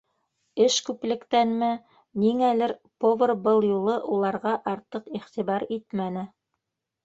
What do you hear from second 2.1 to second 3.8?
ниңәлер, повар был